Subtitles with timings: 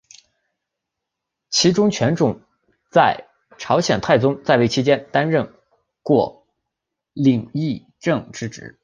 [1.49, 2.39] 其中权仲和
[2.91, 5.53] 在朝鲜太宗在位期间担任
[6.01, 6.47] 过
[7.13, 8.77] 领议政之职。